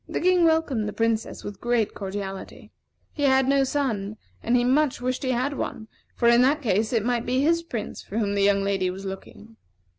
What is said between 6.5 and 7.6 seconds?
case it might be